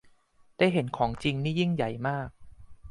[0.57, 2.29] ได้เห็นของจริงนี่ยิ่งใหญ่มาก